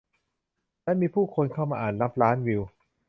[0.83, 2.61] และมีผู้คนเข้ามาอ่านนับล้านวิว